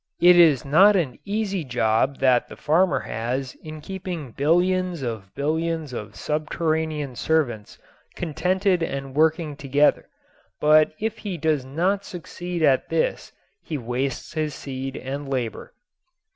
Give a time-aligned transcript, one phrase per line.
[0.19, 5.93] It is not an easy job that the farmer has in keeping billions of billions
[5.93, 7.77] of subterranean servants
[8.15, 10.09] contented and working together,
[10.59, 15.71] but if he does not succeed at this he wastes his seed and labor.